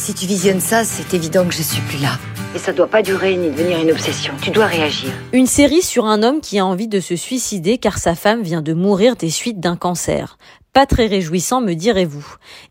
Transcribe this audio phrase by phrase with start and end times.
[0.00, 2.18] Si tu visionnes ça, c'est évident que je suis plus là.
[2.54, 4.32] Et ça doit pas durer ni devenir une obsession.
[4.40, 5.10] Tu dois réagir.
[5.34, 8.62] Une série sur un homme qui a envie de se suicider car sa femme vient
[8.62, 10.38] de mourir des suites d'un cancer.
[10.72, 12.24] Pas très réjouissant, me direz-vous.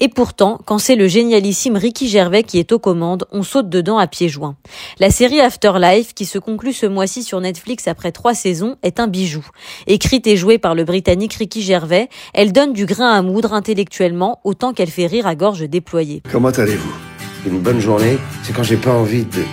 [0.00, 3.98] Et pourtant, quand c'est le génialissime Ricky Gervais qui est aux commandes, on saute dedans
[3.98, 4.54] à pieds joints.
[5.00, 9.08] La série Afterlife, qui se conclut ce mois-ci sur Netflix après trois saisons, est un
[9.08, 9.44] bijou.
[9.88, 14.38] Écrite et jouée par le Britannique Ricky Gervais, elle donne du grain à moudre intellectuellement,
[14.44, 16.22] autant qu'elle fait rire à gorge déployée.
[16.30, 17.15] Comment allez-vous?
[17.46, 19.44] Une bonne journée, c'est quand j'ai pas envie de,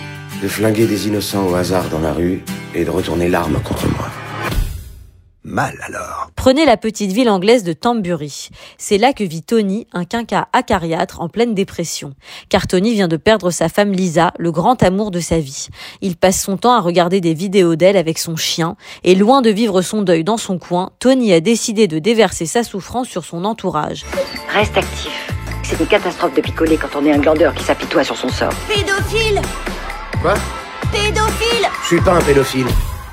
[0.42, 2.42] de flinguer des innocents au hasard dans la rue
[2.74, 4.08] et de retourner l'arme contre moi.
[5.44, 6.30] Mal alors.
[6.34, 8.48] Prenez la petite ville anglaise de Tambury.
[8.78, 12.14] C'est là que vit Tony, un quinca acariâtre en pleine dépression.
[12.48, 15.68] Car Tony vient de perdre sa femme Lisa, le grand amour de sa vie.
[16.00, 19.50] Il passe son temps à regarder des vidéos d'elle avec son chien, et loin de
[19.50, 23.44] vivre son deuil dans son coin, Tony a décidé de déverser sa souffrance sur son
[23.44, 24.04] entourage.
[24.52, 25.23] Reste actif.
[25.64, 28.52] C'est une catastrophe de picoler quand on est un glandeur qui s'apitoie sur son sort.
[28.68, 29.40] Pédophile
[30.20, 30.34] Quoi?
[30.92, 32.66] Pédophile Je suis pas un pédophile.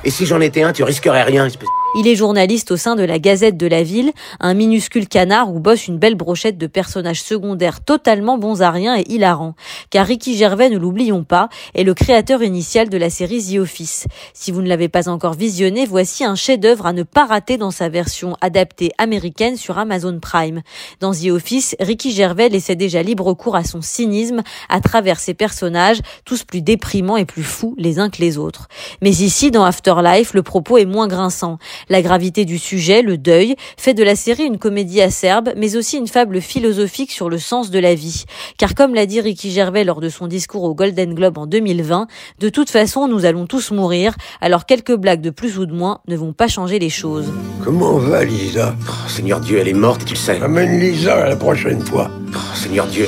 [0.04, 1.70] Et si j'en étais un, tu risquerais rien, espèce...
[1.94, 5.60] Il est journaliste au sein de la Gazette de la Ville, un minuscule canard où
[5.60, 9.56] bosse une belle brochette de personnages secondaires totalement bons à rien et hilarants.
[9.90, 14.08] Car Ricky Gervais, ne l'oublions pas, est le créateur initial de la série The Office.
[14.34, 17.72] Si vous ne l'avez pas encore visionné, voici un chef-d'œuvre à ne pas rater dans
[17.72, 20.62] sa version adaptée américaine sur Amazon Prime.
[21.02, 25.34] Dans The Office, Ricky Gervais laissait déjà libre cours à son cynisme à travers ses
[25.34, 28.70] personnages, tous plus déprimants et plus fous les uns que les autres.
[29.02, 31.58] Mais ici, dans Afterlife, le propos est moins grinçant.
[31.90, 35.98] La gravité du sujet, le deuil, fait de la série une comédie acerbe, mais aussi
[35.98, 38.26] une fable philosophique sur le sens de la vie.
[38.58, 42.08] Car comme l'a dit Ricky Gervais lors de son discours au Golden Globe en 2020,
[42.40, 46.00] de toute façon, nous allons tous mourir, alors quelques blagues de plus ou de moins
[46.08, 47.32] ne vont pas changer les choses.
[47.64, 48.76] Comment va Lisa?
[48.88, 50.42] Oh, Seigneur Dieu, elle est morte tu le sais.
[50.42, 52.10] Amène Lisa la prochaine fois.
[52.34, 53.08] Oh, Seigneur Dieu.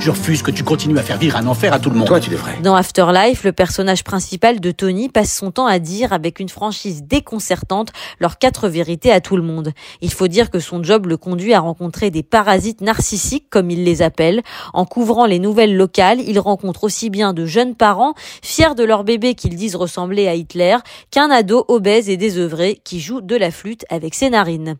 [0.00, 2.06] Je refuse que tu continues à faire vivre un enfer à tout le monde.
[2.06, 2.56] Toi, tu devrais.
[2.62, 7.02] Dans Afterlife, le personnage principal de Tony passe son temps à dire avec une franchise
[7.02, 9.72] déconcertante leurs quatre vérités à tout le monde.
[10.00, 13.84] Il faut dire que son job le conduit à rencontrer des parasites narcissiques, comme il
[13.84, 14.40] les appelle.
[14.72, 19.04] En couvrant les nouvelles locales, il rencontre aussi bien de jeunes parents, fiers de leur
[19.04, 20.78] bébé qu'ils disent ressembler à Hitler,
[21.10, 24.76] qu'un ado obèse et désœuvré qui joue de la flûte avec ses narines.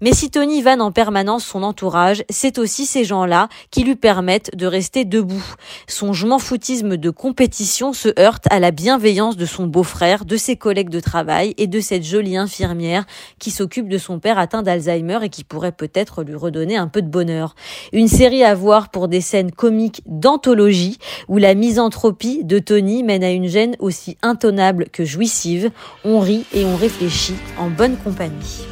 [0.00, 4.52] Mais si Tony vanne en permanence son entourage, c'est aussi ces gens-là qui lui permettent
[4.59, 5.44] de rester debout.
[5.88, 10.56] Son je foutisme de compétition se heurte à la bienveillance de son beau-frère, de ses
[10.56, 13.04] collègues de travail et de cette jolie infirmière
[13.38, 17.02] qui s'occupe de son père atteint d'Alzheimer et qui pourrait peut-être lui redonner un peu
[17.02, 17.54] de bonheur.
[17.92, 20.98] Une série à voir pour des scènes comiques d'anthologie
[21.28, 25.70] où la misanthropie de Tony mène à une gêne aussi intenable que jouissive.
[26.04, 28.64] On rit et on réfléchit en bonne compagnie.